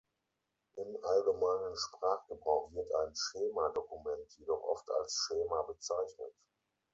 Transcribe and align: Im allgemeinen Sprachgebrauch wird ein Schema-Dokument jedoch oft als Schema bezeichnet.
Im 0.77 0.97
allgemeinen 1.03 1.77
Sprachgebrauch 1.77 2.71
wird 2.73 2.91
ein 2.91 3.13
Schema-Dokument 3.15 4.31
jedoch 4.39 4.63
oft 4.63 4.89
als 4.89 5.15
Schema 5.27 5.61
bezeichnet. 5.61 6.33